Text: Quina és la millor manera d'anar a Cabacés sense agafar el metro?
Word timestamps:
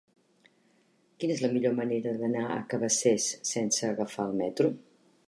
Quina 1.23 1.35
és 1.35 1.43
la 1.43 1.51
millor 1.57 1.75
manera 1.81 2.13
d'anar 2.21 2.43
a 2.53 2.57
Cabacés 2.73 3.29
sense 3.51 3.87
agafar 3.91 4.27
el 4.31 4.39
metro? 4.41 4.73